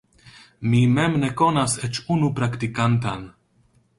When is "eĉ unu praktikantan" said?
1.87-3.29